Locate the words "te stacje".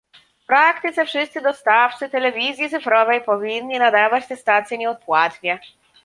4.27-4.77